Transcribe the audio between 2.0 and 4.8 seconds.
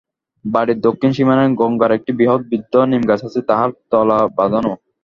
বৃহৎ বৃদ্ধ নিমগাছ আছে, তাহার তলা বাঁধানো।